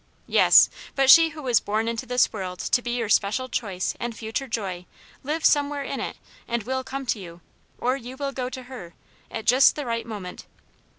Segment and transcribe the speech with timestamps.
[0.25, 0.67] Yes!
[0.95, 4.47] but she who was born into this world to be your special choice and^* future
[4.47, 4.87] joy
[5.21, 6.17] lives somewhere in it,
[6.49, 7.39] ahd will come to you,
[7.77, 8.95] or you will go to her,
[9.29, 10.47] at just the right moment..